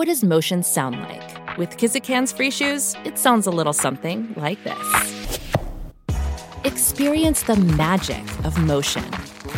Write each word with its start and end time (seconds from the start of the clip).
What 0.00 0.08
does 0.08 0.24
motion 0.24 0.62
sound 0.62 0.98
like? 0.98 1.58
With 1.58 1.76
Kizikans 1.76 2.34
free 2.34 2.50
shoes, 2.50 2.96
it 3.04 3.18
sounds 3.18 3.46
a 3.46 3.50
little 3.50 3.74
something 3.74 4.32
like 4.34 4.64
this. 4.64 4.78
Experience 6.64 7.42
the 7.42 7.56
magic 7.76 8.24
of 8.46 8.56
motion. 8.56 9.04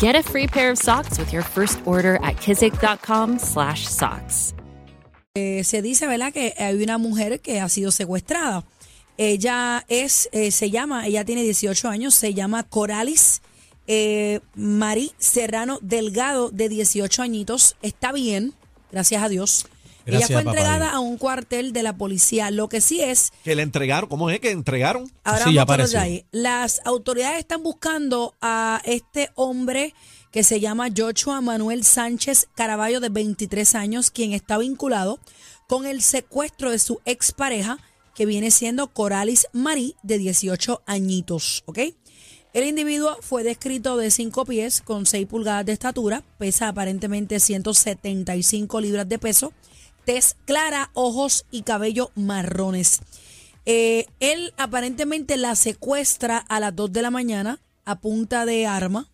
Get 0.00 0.16
a 0.16 0.22
free 0.24 0.48
pair 0.48 0.72
of 0.72 0.78
socks 0.78 1.16
with 1.16 1.32
your 1.32 1.44
first 1.44 1.78
order 1.86 2.16
at 2.24 2.38
kizik.com/socks. 2.38 4.54
Eh, 5.36 5.62
se 5.62 5.80
dice, 5.80 6.08
¿verdad?, 6.08 6.32
que 6.32 6.54
hay 6.58 6.82
una 6.82 6.98
mujer 6.98 7.40
que 7.40 7.60
ha 7.60 7.68
sido 7.68 7.92
secuestrada. 7.92 8.64
Ella 9.16 9.84
es, 9.86 10.28
eh, 10.32 10.50
se 10.50 10.70
llama, 10.70 11.06
ella 11.06 11.24
tiene 11.24 11.44
18 11.44 11.88
años, 11.88 12.16
se 12.16 12.34
llama 12.34 12.64
Coralis 12.64 13.42
eh, 13.86 14.40
Marí 14.56 15.12
Serrano 15.18 15.78
Delgado, 15.82 16.50
de 16.50 16.68
18 16.68 17.22
añitos. 17.22 17.76
Está 17.80 18.10
bien, 18.10 18.54
gracias 18.90 19.22
a 19.22 19.28
Dios. 19.28 19.66
Gracias, 20.04 20.30
ella 20.30 20.40
fue 20.42 20.50
entregada 20.50 20.90
a 20.90 21.00
un 21.00 21.16
cuartel 21.18 21.72
de 21.72 21.82
la 21.82 21.96
policía. 21.96 22.50
Lo 22.50 22.68
que 22.68 22.80
sí 22.80 23.00
es 23.00 23.32
Que 23.44 23.54
le 23.54 23.62
entregaron, 23.62 24.08
¿cómo 24.08 24.30
es 24.30 24.40
que 24.40 24.50
entregaron? 24.50 25.10
Ahora 25.24 25.44
Sí, 25.44 25.54
ya 25.54 25.64
vamos. 25.64 25.94
Las 26.30 26.80
autoridades 26.84 27.38
están 27.38 27.62
buscando 27.62 28.34
a 28.40 28.80
este 28.84 29.30
hombre 29.34 29.94
que 30.32 30.42
se 30.42 30.60
llama 30.60 30.88
Joshua 30.96 31.40
Manuel 31.40 31.84
Sánchez 31.84 32.48
Caraballo, 32.54 33.00
de 33.00 33.10
23 33.10 33.74
años, 33.74 34.10
quien 34.10 34.32
está 34.32 34.58
vinculado 34.58 35.20
con 35.68 35.86
el 35.86 36.02
secuestro 36.02 36.70
de 36.70 36.78
su 36.78 37.00
expareja, 37.04 37.78
que 38.14 38.26
viene 38.26 38.50
siendo 38.50 38.88
Coralis 38.88 39.46
Marí, 39.52 39.94
de 40.02 40.18
18 40.18 40.82
añitos. 40.86 41.62
¿ok? 41.66 41.78
El 42.52 42.64
individuo 42.64 43.16
fue 43.20 43.44
descrito 43.44 43.96
de 43.96 44.10
5 44.10 44.44
pies 44.44 44.82
con 44.82 45.06
6 45.06 45.26
pulgadas 45.26 45.64
de 45.64 45.72
estatura, 45.72 46.22
pesa 46.38 46.68
aparentemente 46.68 47.40
175 47.40 48.80
libras 48.80 49.08
de 49.08 49.18
peso, 49.18 49.52
tez 50.04 50.36
clara, 50.44 50.90
ojos 50.94 51.46
y 51.50 51.62
cabello 51.62 52.10
marrones. 52.14 53.00
Eh, 53.64 54.06
él 54.20 54.52
aparentemente 54.56 55.36
la 55.36 55.54
secuestra 55.54 56.38
a 56.38 56.60
las 56.60 56.74
2 56.74 56.92
de 56.92 57.02
la 57.02 57.10
mañana 57.10 57.60
a 57.84 58.00
punta 58.00 58.44
de 58.44 58.66
arma, 58.66 59.08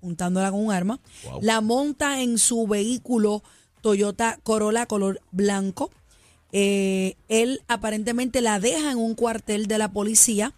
juntándola 0.00 0.50
con 0.50 0.66
un 0.66 0.72
arma. 0.72 1.00
La 1.40 1.60
monta 1.60 2.20
en 2.20 2.38
su 2.38 2.66
vehículo 2.66 3.42
Toyota 3.80 4.38
Corolla 4.42 4.86
color 4.86 5.20
blanco. 5.30 5.90
Eh, 6.52 7.16
él 7.28 7.62
aparentemente 7.68 8.40
la 8.40 8.60
deja 8.60 8.92
en 8.92 8.98
un 8.98 9.14
cuartel 9.14 9.66
de 9.66 9.78
la 9.78 9.92
policía. 9.92 10.54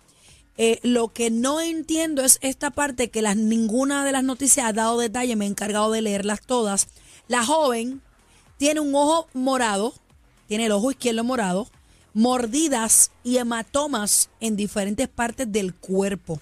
Eh, 0.59 0.81
lo 0.83 1.09
que 1.09 1.31
no 1.31 1.61
entiendo 1.61 2.23
es 2.23 2.39
esta 2.41 2.71
parte 2.71 3.11
que 3.11 3.23
las, 3.23 3.37
ninguna 3.37 4.05
de 4.05 4.13
las 4.13 4.25
noticias 4.25 4.67
ha 4.67 4.73
dado 4.73 4.99
detalle, 4.99 5.37
me 5.37 5.45
he 5.45 5.49
encargado 5.49 5.91
de 5.93 6.03
leerlas 6.03 6.41
todas. 6.41 6.89
La 7.29 7.45
joven 7.45 8.01
tiene 8.57 8.81
un 8.81 8.95
ojo 8.95 9.29
morado, 9.35 9.95
tiene 10.47 10.67
el 10.67 10.73
ojo 10.73 10.91
izquierdo 10.91 11.25
morado, 11.25 11.69
mordidas 12.15 13.11
y 13.23 13.37
hematomas 13.39 14.31
en 14.41 14.57
diferentes 14.57 15.09
partes 15.09 15.51
del 15.51 15.75
cuerpo. 15.75 16.41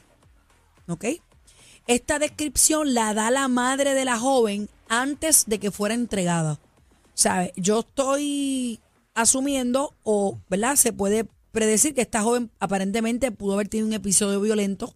¿Ok? 0.89 1.07
Esta 1.87 2.19
descripción 2.19 2.95
la 2.95 3.13
da 3.15 3.31
la 3.31 3.49
madre 3.49 3.95
de 3.95 4.05
la 4.05 4.19
joven 4.19 4.69
antes 4.89 5.45
de 5.47 5.59
que 5.59 5.71
fuera 5.71 5.95
entregada. 5.95 6.61
¿Sabe? 7.15 7.53
Yo 7.57 7.81
estoy 7.81 8.81
asumiendo, 9.15 9.95
o, 10.03 10.39
¿verdad? 10.49 10.77
Se 10.77 10.93
puede 10.93 11.27
predecir 11.53 11.95
que 11.95 12.03
esta 12.03 12.23
joven 12.23 12.51
aparentemente 12.59 13.31
pudo 13.31 13.55
haber 13.55 13.69
tenido 13.69 13.87
un 13.87 13.95
episodio 13.95 14.41
violento 14.41 14.95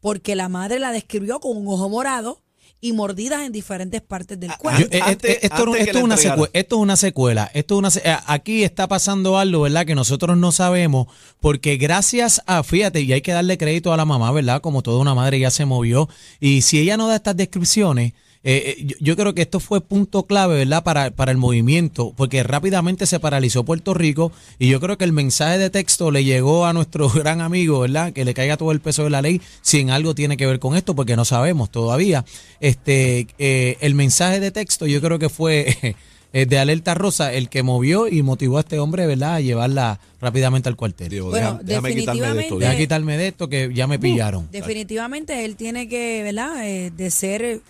porque 0.00 0.34
la 0.34 0.48
madre 0.48 0.78
la 0.78 0.92
describió 0.92 1.40
con 1.40 1.56
un 1.56 1.68
ojo 1.68 1.88
morado 1.88 2.40
y 2.84 2.92
mordidas 2.92 3.46
en 3.46 3.52
diferentes 3.52 4.02
partes 4.02 4.38
del 4.40 4.50
cuerpo. 4.58 4.80
Yo- 4.80 5.04
Antes- 5.04 5.38
esto, 5.40 5.56
es 5.56 5.62
una 5.62 5.78
entregaran. 5.78 6.18
secue- 6.18 6.50
esto 6.52 6.76
es 6.76 6.82
una 6.82 6.96
secuela. 6.96 7.50
Esto 7.54 7.74
es 7.74 7.78
una 7.78 7.90
se- 7.92 8.00
eh, 8.04 8.16
aquí 8.26 8.64
está 8.64 8.88
pasando 8.88 9.38
algo, 9.38 9.62
¿verdad? 9.62 9.86
Que 9.86 9.94
nosotros 9.94 10.36
no 10.36 10.50
sabemos, 10.52 11.06
porque 11.40 11.76
gracias 11.76 12.42
a, 12.46 12.62
fíjate, 12.64 13.00
y 13.00 13.12
hay 13.12 13.22
que 13.22 13.32
darle 13.32 13.56
crédito 13.56 13.92
a 13.92 13.96
la 13.96 14.04
mamá, 14.04 14.32
¿verdad? 14.32 14.60
Como 14.60 14.82
toda 14.82 14.98
una 14.98 15.14
madre 15.14 15.38
ya 15.38 15.50
se 15.52 15.64
movió. 15.64 16.08
Y 16.40 16.62
si 16.62 16.80
ella 16.80 16.96
no 16.96 17.06
da 17.06 17.16
estas 17.16 17.36
descripciones, 17.36 18.14
eh, 18.44 18.74
eh, 18.78 18.84
yo, 18.84 18.96
yo 19.00 19.16
creo 19.16 19.34
que 19.34 19.42
esto 19.42 19.60
fue 19.60 19.80
punto 19.80 20.24
clave, 20.26 20.56
¿verdad? 20.56 20.82
Para, 20.82 21.10
para 21.12 21.30
el 21.30 21.38
movimiento, 21.38 22.12
porque 22.16 22.42
rápidamente 22.42 23.06
se 23.06 23.20
paralizó 23.20 23.64
Puerto 23.64 23.94
Rico 23.94 24.32
y 24.58 24.68
yo 24.68 24.80
creo 24.80 24.98
que 24.98 25.04
el 25.04 25.12
mensaje 25.12 25.58
de 25.58 25.70
texto 25.70 26.10
le 26.10 26.24
llegó 26.24 26.66
a 26.66 26.72
nuestro 26.72 27.08
gran 27.14 27.40
amigo, 27.40 27.80
¿verdad? 27.80 28.12
Que 28.12 28.24
le 28.24 28.34
caiga 28.34 28.56
todo 28.56 28.72
el 28.72 28.80
peso 28.80 29.04
de 29.04 29.10
la 29.10 29.22
ley 29.22 29.40
si 29.60 29.78
en 29.80 29.90
algo 29.90 30.14
tiene 30.14 30.36
que 30.36 30.46
ver 30.46 30.58
con 30.58 30.76
esto, 30.76 30.94
porque 30.96 31.14
no 31.16 31.24
sabemos 31.24 31.70
todavía. 31.70 32.24
Este, 32.60 33.26
eh, 33.38 33.76
el 33.80 33.94
mensaje 33.94 34.40
de 34.40 34.50
texto 34.50 34.86
yo 34.86 35.00
creo 35.00 35.18
que 35.18 35.28
fue 35.28 35.76
eh, 36.32 36.46
de 36.46 36.58
Alerta 36.58 36.94
Rosa 36.94 37.32
el 37.32 37.48
que 37.48 37.62
movió 37.62 38.08
y 38.08 38.22
motivó 38.22 38.56
a 38.58 38.60
este 38.60 38.78
hombre, 38.78 39.06
¿verdad? 39.06 39.34
A 39.34 39.40
llevarla 39.40 40.00
rápidamente 40.20 40.68
al 40.68 40.76
cuartel. 40.76 41.08
Digo, 41.08 41.30
Bueno, 41.30 41.60
déjame, 41.62 41.90
déjame 41.90 41.94
quitarme 41.96 42.20
de 42.20 42.26
esto. 42.26 42.34
definitivamente- 42.58 42.76
quitarme 42.82 43.16
de 43.18 43.28
esto 43.28 43.48
que 43.48 43.70
ya 43.74 43.86
me 43.86 43.98
pillaron. 43.98 44.48
Definitivamente 44.52 45.44
él 45.44 45.56
tiene 45.56 45.88
que, 45.88 46.22
¿verdad? 46.22 46.66
Eh, 46.68 46.90
de 46.96 47.10
ser, 47.10 47.60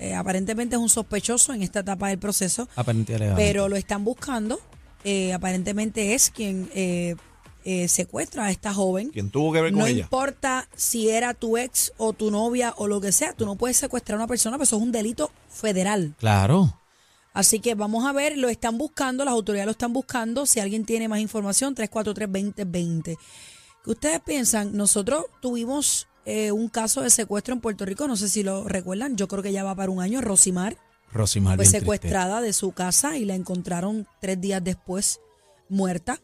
eh, 0.00 0.14
aparentemente 0.14 0.74
es 0.76 0.82
un 0.82 0.88
sospechoso 0.88 1.52
en 1.52 1.62
esta 1.62 1.80
etapa 1.80 2.08
del 2.08 2.18
proceso, 2.18 2.68
Aparentemente. 2.74 3.34
pero 3.36 3.68
lo 3.68 3.76
están 3.76 4.02
buscando. 4.04 4.58
Eh, 5.04 5.32
aparentemente 5.32 6.14
es 6.14 6.30
quien 6.30 6.68
eh, 6.74 7.14
eh, 7.64 7.88
secuestra 7.88 8.46
a 8.46 8.50
esta 8.50 8.72
joven. 8.74 9.10
¿Quién 9.10 9.30
tuvo 9.30 9.52
que 9.52 9.60
ver 9.60 9.70
con 9.72 9.80
No 9.80 9.86
ella? 9.86 10.00
importa 10.02 10.68
si 10.74 11.08
era 11.08 11.32
tu 11.34 11.56
ex 11.56 11.92
o 11.98 12.12
tu 12.12 12.30
novia 12.30 12.74
o 12.76 12.86
lo 12.86 13.00
que 13.00 13.12
sea, 13.12 13.32
tú 13.34 13.46
no 13.46 13.56
puedes 13.56 13.76
secuestrar 13.76 14.16
a 14.16 14.20
una 14.22 14.26
persona, 14.28 14.56
pero 14.56 14.64
eso 14.64 14.76
es 14.76 14.82
un 14.82 14.92
delito 14.92 15.30
federal. 15.48 16.14
Claro. 16.18 16.76
Así 17.32 17.60
que 17.60 17.74
vamos 17.76 18.04
a 18.06 18.12
ver, 18.12 18.36
lo 18.36 18.48
están 18.48 18.76
buscando, 18.76 19.24
las 19.24 19.32
autoridades 19.32 19.66
lo 19.66 19.70
están 19.72 19.92
buscando. 19.92 20.46
Si 20.46 20.58
alguien 20.58 20.84
tiene 20.84 21.06
más 21.08 21.20
información, 21.20 21.74
343-2020. 21.76 23.16
¿Qué 23.84 23.90
ustedes 23.90 24.20
piensan? 24.20 24.76
Nosotros 24.76 25.26
tuvimos 25.40 26.08
eh, 26.24 26.52
un 26.52 26.68
caso 26.68 27.02
de 27.02 27.10
secuestro 27.10 27.54
en 27.54 27.60
Puerto 27.60 27.84
Rico, 27.84 28.06
no 28.06 28.16
sé 28.16 28.28
si 28.28 28.42
lo 28.42 28.68
recuerdan, 28.68 29.16
yo 29.16 29.28
creo 29.28 29.42
que 29.42 29.52
ya 29.52 29.64
va 29.64 29.74
para 29.74 29.90
un 29.90 30.00
año. 30.00 30.20
Rosimar 30.20 30.76
Rosimar. 31.12 31.56
fue 31.56 31.64
triste. 31.64 31.80
secuestrada 31.80 32.40
de 32.40 32.52
su 32.52 32.72
casa 32.72 33.16
y 33.16 33.24
la 33.24 33.34
encontraron 33.34 34.06
tres 34.20 34.40
días 34.40 34.62
después 34.62 35.20
muerta. 35.68 36.20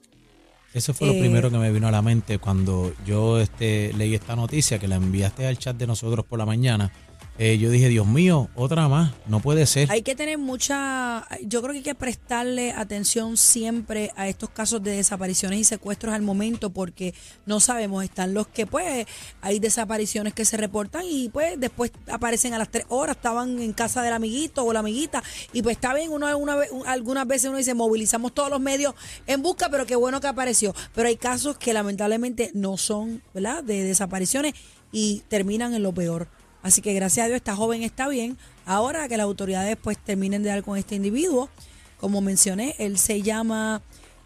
Eso 0.75 0.93
fue 0.93 1.09
lo 1.09 1.15
Eh, 1.15 1.21
primero 1.21 1.51
que 1.51 1.57
me 1.57 1.73
vino 1.73 1.89
a 1.89 1.91
la 1.91 2.03
mente 2.03 2.39
cuando 2.39 2.93
yo 3.07 3.41
este, 3.41 3.93
leí 3.95 4.15
esta 4.15 4.37
noticia 4.37 4.79
que 4.79 4.87
la 4.87 4.97
enviaste 4.97 5.47
al 5.47 5.59
chat 5.59 5.77
de 5.77 5.87
nosotros 5.87 6.27
por 6.27 6.39
la 6.39 6.47
mañana. 6.47 6.93
Eh, 7.39 7.59
yo 7.59 7.71
dije, 7.71 7.91
Dios 7.91 8.07
mío, 8.07 8.49
otra 8.55 8.89
más, 8.89 9.13
no 9.27 9.41
puede 9.41 9.67
ser. 9.67 9.91
Hay 9.91 10.01
que 10.01 10.15
tener 10.15 10.39
mucha, 10.39 11.27
yo 11.43 11.61
creo 11.61 11.73
que 11.73 11.79
hay 11.79 11.85
que 11.85 11.95
prestarle 11.95 12.73
atención 12.73 13.37
siempre 13.37 14.11
a 14.17 14.27
estos 14.27 14.49
casos 14.49 14.83
de 14.83 14.93
desapariciones 14.93 15.59
y 15.59 15.65
secuestros 15.65 16.15
al 16.15 16.23
momento 16.23 16.71
porque 16.71 17.13
no 17.45 17.61
sabemos, 17.61 18.05
están 18.05 18.33
los 18.33 18.47
que 18.47 18.67
pues 18.67 19.07
hay 19.43 19.59
desapariciones 19.59 20.33
que 20.33 20.47
se 20.47 20.57
reportan 20.57 21.03
y 21.05 21.29
pues 21.29 21.61
después 21.61 21.93
aparecen 22.11 22.55
a 22.55 22.59
las 22.59 22.71
tres 22.71 22.87
horas, 22.89 23.17
estaban 23.17 23.61
en 23.61 23.75
casa 23.75 24.03
del 24.03 24.15
amiguito 24.15 24.65
o 24.65 24.73
la 24.73 24.81
amiguita 24.81 25.23
y 25.53 25.61
pues 25.61 25.77
está 25.77 25.93
bien, 25.93 26.13
uno 26.13 26.27
una 26.39 26.57
algunas 26.87 27.27
veces 27.27 27.51
uno 27.51 27.59
dice 27.59 27.75
movilizamos 27.75 28.33
todos 28.33 28.49
los 28.49 28.61
medios 28.61 28.95
en 29.27 29.43
busca, 29.43 29.69
pero 29.69 29.85
qué 29.85 29.97
bueno 29.97 30.23
que 30.23 30.27
apareció, 30.27 30.75
pero 30.95 31.09
hay 31.09 31.17
casos 31.17 31.59
que 31.59 31.75
lamentablemente 31.75 32.51
no 32.55 32.79
son, 32.79 33.23
¿verdad? 33.35 33.63
De 33.63 33.83
desapariciones 33.85 34.55
y 34.91 35.23
terminan 35.29 35.75
en 35.75 35.83
lo 35.83 35.93
peor. 35.93 36.29
Así 36.67 36.83
que 36.83 36.93
gracias 36.95 37.23
a 37.23 37.29
Dios 37.29 37.37
esta 37.37 37.55
joven 37.55 37.85
está 37.85 38.09
bien. 38.09 38.37
Ahora 38.65 39.07
que 39.07 39.17
las 39.17 39.23
autoridades 39.23 39.77
pues 39.81 39.97
terminen 39.99 40.43
de 40.43 40.49
dar 40.49 40.65
con 40.65 40.77
este 40.77 40.97
individuo, 40.97 41.49
como 41.97 42.21
mencioné, 42.21 42.75
él 42.81 42.99
se 42.99 43.23
llama 43.23 43.83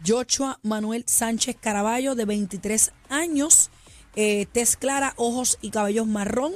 Joshua 0.07 0.59
Manuel 0.63 1.05
Sánchez 1.07 1.57
Caraballo, 1.61 2.15
de 2.15 2.25
23 2.25 2.93
años, 3.11 3.69
eh, 4.17 4.47
tez 4.53 4.79
clara, 4.79 5.13
ojos 5.17 5.59
y 5.61 5.69
cabellos 5.69 6.07
marrón, 6.07 6.55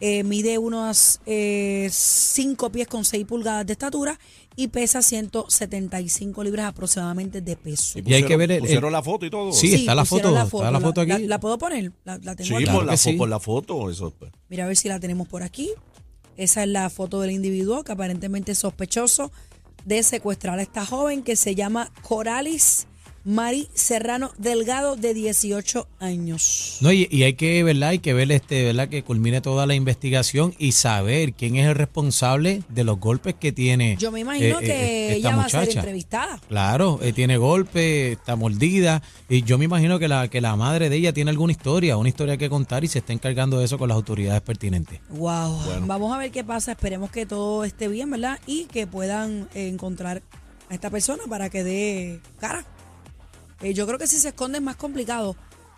eh, 0.00 0.24
mide 0.24 0.58
unos 0.58 1.20
5 1.24 2.70
pies 2.70 2.86
con 2.86 3.06
6 3.06 3.24
pulgadas 3.24 3.64
de 3.64 3.72
estatura 3.72 4.20
y 4.56 4.68
pesa 4.68 5.02
175 5.02 6.44
libras 6.44 6.66
aproximadamente 6.66 7.40
de 7.40 7.56
peso. 7.56 7.98
Y 8.04 8.14
hay 8.14 8.22
que 8.24 8.36
ver 8.36 8.50
el- 8.52 8.60
pusieron 8.60 8.86
el- 8.86 8.92
la 8.92 9.02
foto 9.02 9.26
y 9.26 9.30
todo. 9.30 9.52
Sí, 9.52 9.74
está 9.74 9.94
la 9.94 10.02
pusieron 10.04 10.32
foto, 10.48 10.58
está 10.64 10.70
la 10.70 10.80
foto 10.80 11.00
aquí. 11.00 11.10
¿La, 11.10 11.18
la 11.18 11.40
puedo 11.40 11.58
poner? 11.58 11.92
¿La, 12.04 12.18
la 12.18 12.36
tengo 12.36 12.48
Sí, 12.48 12.54
aquí? 12.54 12.64
Claro 12.64 12.78
por, 12.78 12.86
la, 12.86 12.96
sí. 12.96 13.12
por 13.14 13.28
la 13.28 13.40
foto. 13.40 13.90
Eso, 13.90 14.12
pues. 14.18 14.30
Mira 14.48 14.64
a 14.64 14.66
ver 14.68 14.76
si 14.76 14.88
la 14.88 15.00
tenemos 15.00 15.26
por 15.28 15.42
aquí. 15.42 15.70
Esa 16.36 16.62
es 16.62 16.68
la 16.68 16.90
foto 16.90 17.20
del 17.20 17.30
individuo 17.30 17.84
que 17.84 17.92
aparentemente 17.92 18.52
es 18.52 18.58
sospechoso. 18.58 19.30
de 19.84 20.02
secuestrar 20.02 20.58
a 20.58 20.62
esta 20.62 20.86
joven 20.86 21.22
que 21.22 21.36
se 21.36 21.54
llama 21.54 21.92
Coralis 22.00 22.86
Mari 23.24 23.68
Serrano 23.72 24.32
Delgado 24.36 24.96
de 24.96 25.14
18 25.14 25.88
años. 25.98 26.78
No, 26.82 26.92
y, 26.92 27.08
y 27.10 27.22
hay 27.22 27.34
que, 27.34 27.62
¿verdad? 27.62 27.90
Hay 27.90 27.98
que 27.98 28.12
ver 28.12 28.30
este, 28.30 28.64
¿verdad? 28.64 28.88
Que 28.88 29.02
culmine 29.02 29.40
toda 29.40 29.66
la 29.66 29.74
investigación 29.74 30.54
y 30.58 30.72
saber 30.72 31.32
quién 31.32 31.56
es 31.56 31.66
el 31.66 31.74
responsable 31.74 32.62
de 32.68 32.84
los 32.84 33.00
golpes 33.00 33.34
que 33.34 33.50
tiene. 33.50 33.96
Yo 33.98 34.12
me 34.12 34.20
imagino 34.20 34.60
eh, 34.60 34.64
que 34.64 34.72
eh, 34.72 35.16
esta 35.16 35.28
ella 35.28 35.36
va 35.36 35.44
a 35.44 35.48
ser 35.48 35.60
muchacha. 35.60 35.78
entrevistada. 35.80 36.40
Claro, 36.48 36.98
eh, 37.02 37.14
tiene 37.14 37.38
golpe, 37.38 38.12
está 38.12 38.36
mordida 38.36 39.02
y 39.28 39.42
yo 39.42 39.56
me 39.56 39.64
imagino 39.64 39.98
que 39.98 40.08
la 40.08 40.28
que 40.28 40.42
la 40.42 40.54
madre 40.56 40.90
de 40.90 40.96
ella 40.96 41.14
tiene 41.14 41.30
alguna 41.30 41.52
historia, 41.52 41.96
una 41.96 42.10
historia 42.10 42.36
que 42.36 42.50
contar 42.50 42.84
y 42.84 42.88
se 42.88 42.98
está 42.98 43.14
encargando 43.14 43.58
de 43.58 43.64
eso 43.64 43.78
con 43.78 43.88
las 43.88 43.96
autoridades 43.96 44.42
pertinentes. 44.42 45.00
Wow. 45.08 45.86
Vamos 45.86 46.14
a 46.14 46.18
ver 46.18 46.30
qué 46.30 46.44
pasa. 46.44 46.72
Esperemos 46.72 47.10
que 47.10 47.24
todo 47.24 47.64
esté 47.64 47.88
bien, 47.88 48.10
¿verdad? 48.10 48.38
Y 48.46 48.64
que 48.66 48.86
puedan 48.86 49.48
encontrar 49.54 50.22
a 50.68 50.74
esta 50.74 50.90
persona 50.90 51.22
para 51.28 51.48
que 51.48 51.64
dé 51.64 52.20
cara. 52.38 52.66
Eh, 53.60 53.74
yo 53.74 53.86
creo 53.86 53.98
que 53.98 54.06
si 54.06 54.16
se 54.16 54.28
esconde 54.28 54.58
es 54.58 54.64
más 54.64 54.76
complicado. 54.76 55.36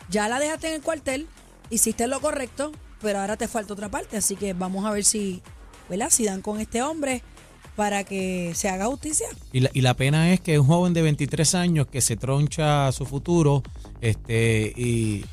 Ya 0.08 0.28
la 0.28 0.38
dejaste 0.38 0.68
en 0.68 0.74
el 0.74 0.82
cuartel, 0.82 1.26
hiciste 1.70 2.06
lo 2.06 2.20
correcto, 2.20 2.72
pero 3.00 3.20
ahora 3.20 3.36
te 3.36 3.48
falta 3.48 3.72
otra 3.72 3.88
parte. 3.88 4.16
Así 4.16 4.36
que 4.36 4.52
vamos 4.52 4.84
a 4.84 4.90
ver 4.90 5.04
si, 5.04 5.42
¿verdad? 5.88 6.10
Si 6.10 6.24
dan 6.24 6.42
con 6.42 6.60
este 6.60 6.82
hombre 6.82 7.22
para 7.74 8.04
que 8.04 8.52
se 8.54 8.68
haga 8.68 8.86
justicia. 8.86 9.26
Y 9.52 9.60
la, 9.80 9.94
pena 9.94 10.32
es 10.32 10.40
que 10.40 10.58
un 10.58 10.66
joven 10.66 10.94
de 10.94 11.02
23 11.02 11.54
años 11.54 11.86
que 11.88 12.00
se 12.00 12.16
troncha 12.16 12.90
su 12.92 13.04
futuro 13.04 13.62
este 14.00 14.72
y 14.76 15.24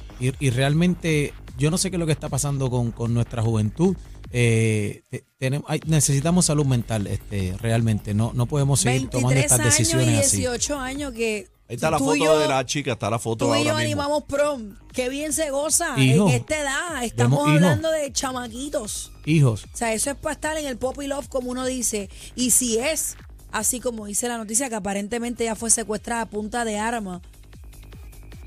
realmente 0.50 1.34
yo 1.58 1.72
no 1.72 1.78
sé 1.78 1.90
qué 1.90 1.98
es 1.98 2.00
lo 2.00 2.06
que 2.06 2.12
está 2.12 2.30
pasando 2.30 2.70
con, 2.70 2.92
con 2.92 3.14
nuestra 3.14 3.42
juventud. 3.42 3.96
Eh, 4.32 5.04
te- 5.10 5.24
tenemos, 5.38 5.70
hay- 5.70 5.82
necesitamos 5.86 6.46
salud 6.46 6.66
mental 6.66 7.08
este 7.08 7.56
realmente. 7.60 8.14
No, 8.14 8.32
no 8.34 8.46
podemos 8.48 8.80
seguir 8.82 9.10
tomando 9.10 9.30
23 9.36 9.44
estas 9.52 9.60
años 9.60 9.76
y 9.76 9.78
decisiones 9.84 10.26
así. 10.28 10.38
18 10.38 10.80
años 10.80 11.14
que 11.14 11.48
Ahí 11.70 11.76
está 11.76 11.92
la 11.92 11.98
tú 11.98 12.14
y 12.16 12.20
foto 12.20 12.34
yo- 12.34 12.40
de 12.40 12.48
la 12.48 12.66
chica, 12.66 12.94
está 12.94 13.10
la 13.10 13.20
foto 13.20 13.46
Tú 13.46 13.54
y 13.54 13.58
ahora 13.58 13.60
yo 13.60 13.66
mismo. 13.76 13.80
animamos 13.80 14.24
prom. 14.24 14.76
Qué 14.92 15.10
bien 15.10 15.32
se 15.34 15.50
goza 15.52 15.98
Hijo. 16.00 16.28
en 16.28 16.34
esta 16.36 16.60
edad. 16.62 17.04
Estamos 17.04 17.40
Demo- 17.40 17.48
hijo. 17.48 17.56
hablando 17.66 17.92
de 17.92 18.12
chamaquitos. 18.12 19.12
Hijos, 19.26 19.66
O 19.74 19.78
sea, 19.78 19.94
eso 19.94 20.10
es 20.12 20.18
para 20.18 20.34
estar 20.34 20.58
en 20.58 20.66
el 20.66 20.78
pop 20.78 21.00
y 21.02 21.08
love, 21.08 21.28
como 21.30 21.52
uno 21.52 21.66
dice. 21.66 22.10
Y 22.36 22.50
si 22.52 22.78
es 22.80 23.16
así 23.52 23.80
como 23.80 24.08
dice 24.08 24.28
la 24.28 24.38
noticia, 24.38 24.68
que 24.68 24.76
aparentemente 24.76 25.44
ya 25.46 25.56
fue 25.56 25.70
secuestrada 25.70 26.24
a 26.24 26.26
punta 26.26 26.66
de 26.66 26.80
arma. 26.80 27.22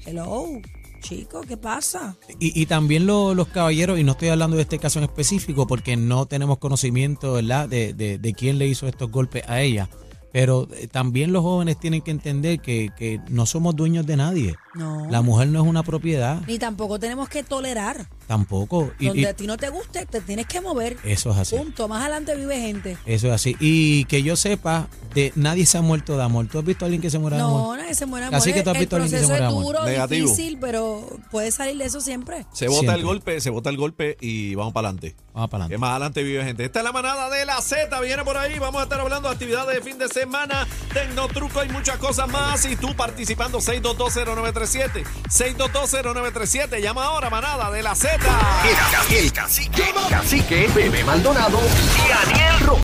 Hello, 0.04 0.60
chico, 1.08 1.40
¿qué 1.46 1.56
pasa? 1.56 2.16
Y, 2.40 2.60
y 2.60 2.66
también 2.66 3.06
lo- 3.06 3.34
los 3.34 3.48
caballeros, 3.48 3.98
y 3.98 4.04
no 4.04 4.12
estoy 4.12 4.28
hablando 4.28 4.56
de 4.56 4.62
este 4.62 4.78
caso 4.78 4.98
en 4.98 5.04
específico 5.04 5.66
porque 5.66 5.96
no 5.96 6.26
tenemos 6.26 6.58
conocimiento 6.58 7.34
¿verdad? 7.34 7.68
De, 7.68 7.92
de, 7.94 8.18
de 8.18 8.32
quién 8.34 8.58
le 8.58 8.66
hizo 8.66 8.86
estos 8.88 9.10
golpes 9.10 9.42
a 9.48 9.60
ella, 9.60 9.88
pero 10.32 10.68
eh, 10.74 10.88
también 10.88 11.32
los 11.32 11.42
jóvenes 11.42 11.78
tienen 11.78 12.02
que 12.02 12.10
entender 12.10 12.60
que, 12.60 12.90
que 12.98 13.20
no 13.30 13.46
somos 13.46 13.74
dueños 13.76 14.04
de 14.06 14.16
nadie. 14.16 14.54
No. 14.74 15.08
La 15.10 15.22
mujer 15.22 15.48
no 15.48 15.62
es 15.62 15.66
una 15.66 15.82
propiedad, 15.82 16.42
Ni 16.46 16.58
tampoco 16.58 16.98
tenemos 16.98 17.28
que 17.28 17.42
tolerar. 17.42 18.08
Tampoco. 18.26 18.90
Y, 18.98 19.06
Donde 19.06 19.22
y 19.22 19.24
a 19.26 19.34
ti 19.34 19.46
no 19.46 19.56
te 19.56 19.68
guste, 19.68 20.06
te 20.06 20.20
tienes 20.20 20.46
que 20.46 20.60
mover. 20.60 20.96
eso 21.04 21.30
es 21.30 21.36
así. 21.38 21.56
Punto. 21.56 21.88
Más 21.88 22.02
adelante 22.02 22.34
vive 22.36 22.60
gente. 22.60 22.96
Eso 23.06 23.28
es 23.28 23.32
así. 23.32 23.56
Y 23.60 24.04
que 24.06 24.22
yo 24.22 24.36
sepa, 24.36 24.88
de 25.14 25.32
nadie 25.36 25.64
se 25.66 25.78
ha 25.78 25.82
muerto 25.82 26.16
de 26.16 26.22
amor. 26.22 26.46
¿Tú 26.46 26.58
has 26.58 26.64
visto 26.64 26.84
a 26.84 26.86
alguien 26.86 27.00
que 27.02 27.10
se 27.10 27.18
muera 27.18 27.36
de 27.36 27.42
No, 27.42 27.48
amor? 27.48 27.78
nadie 27.78 27.94
se 27.94 28.06
muere 28.06 28.28
de 28.28 28.36
Así 28.36 28.50
amor. 28.50 28.58
que 28.58 28.64
tú 28.64 28.70
has 28.70 28.78
visto 28.78 28.96
a 28.96 28.98
alguien 29.02 29.12
que 29.20 29.26
se 29.26 29.26
muere 29.28 29.42
de 29.42 29.46
es 29.48 29.52
amor. 29.52 29.64
duro, 29.64 29.84
Negativo. 29.84 30.28
difícil, 30.30 30.58
pero 30.60 31.08
puede 31.30 31.50
salir 31.52 31.76
de 31.78 31.84
eso 31.84 32.00
siempre. 32.00 32.46
Se 32.52 32.66
bota 32.68 32.80
Siempre. 32.80 32.96
el 33.00 33.04
golpe, 33.04 33.40
se 33.40 33.50
bota 33.50 33.70
el 33.70 33.76
golpe 33.76 34.16
y 34.20 34.54
vamos 34.54 34.72
para 34.72 34.88
adelante. 34.88 35.14
Vamos 35.32 35.50
para 35.50 35.62
Que 35.64 35.74
adelante. 35.74 35.78
más 35.78 35.90
adelante 35.90 36.22
vive 36.22 36.44
gente. 36.44 36.64
Esta 36.64 36.78
es 36.80 36.84
la 36.84 36.92
manada 36.92 37.28
de 37.30 37.44
la 37.44 37.60
Z. 37.60 38.00
Viene 38.00 38.24
por 38.24 38.36
ahí. 38.36 38.58
Vamos 38.58 38.80
a 38.80 38.84
estar 38.84 38.98
hablando 39.00 39.28
de 39.28 39.34
actividades 39.34 39.74
de 39.76 39.82
fin 39.82 39.98
de 39.98 40.08
semana, 40.08 40.66
tecnotruco 40.92 41.62
y 41.64 41.68
muchas 41.68 41.98
cosas 41.98 42.28
más. 42.28 42.64
Y 42.64 42.76
tú 42.76 42.94
participando 42.96 43.58
6220937. 43.60 45.04
6220937. 45.28 46.80
Llama 46.82 47.04
ahora, 47.04 47.30
manada 47.30 47.70
de 47.70 47.82
la 47.82 47.94
Z. 47.94 48.15
El, 48.16 48.22
ca- 48.22 49.14
el 49.14 49.32
cacique, 49.32 49.92
cacique, 50.08 50.68
Bebé 50.74 51.04
Maldonado 51.04 51.60
y 52.08 52.10
Aniel 52.30 52.60
Rojo. 52.60 52.66